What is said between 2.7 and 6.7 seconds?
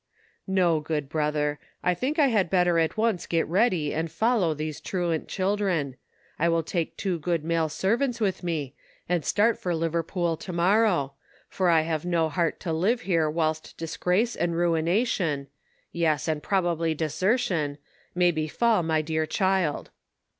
at once get ready and follow these truant children, I will